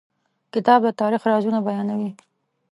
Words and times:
کتاب 0.53 0.79
د 0.85 0.89
تاریخ 1.01 1.21
رازونه 1.31 1.59
بیانوي. 1.67 2.11